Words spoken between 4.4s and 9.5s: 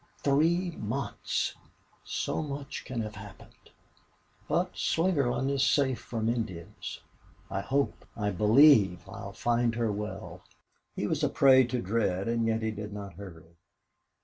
But Slingerland is safe from Indians. I hope I believe I'll